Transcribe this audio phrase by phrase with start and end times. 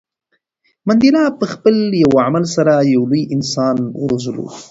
[0.87, 4.47] منډېلا په خپل یو عمل سره یو لوی انسان وروزلو.